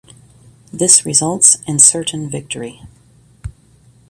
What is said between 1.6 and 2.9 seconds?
in certain victory.